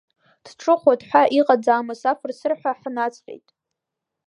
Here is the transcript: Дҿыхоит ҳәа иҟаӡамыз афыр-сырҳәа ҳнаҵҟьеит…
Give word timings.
Дҿыхоит 0.43 1.01
ҳәа 1.07 1.23
иҟаӡамыз 1.39 2.01
афыр-сырҳәа 2.11 2.71
ҳнаҵҟьеит… 2.79 3.47